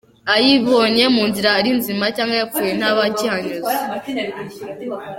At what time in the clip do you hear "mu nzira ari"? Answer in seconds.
1.15-1.71